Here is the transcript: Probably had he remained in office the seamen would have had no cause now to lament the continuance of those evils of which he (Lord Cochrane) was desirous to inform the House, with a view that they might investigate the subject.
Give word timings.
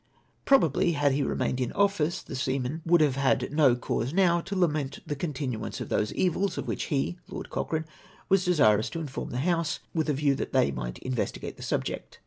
Probably 0.45 0.93
had 0.93 1.11
he 1.11 1.21
remained 1.21 1.61
in 1.61 1.71
office 1.73 2.23
the 2.23 2.35
seamen 2.35 2.81
would 2.87 3.01
have 3.01 3.17
had 3.17 3.53
no 3.53 3.75
cause 3.75 4.13
now 4.13 4.41
to 4.41 4.55
lament 4.57 4.97
the 5.05 5.15
continuance 5.15 5.79
of 5.79 5.89
those 5.89 6.11
evils 6.13 6.57
of 6.57 6.65
which 6.65 6.85
he 6.85 7.19
(Lord 7.27 7.51
Cochrane) 7.51 7.85
was 8.27 8.43
desirous 8.43 8.89
to 8.89 8.99
inform 8.99 9.29
the 9.29 9.41
House, 9.45 9.77
with 9.93 10.09
a 10.09 10.13
view 10.13 10.33
that 10.33 10.53
they 10.53 10.71
might 10.71 10.97
investigate 10.97 11.55
the 11.55 11.61
subject. 11.61 12.19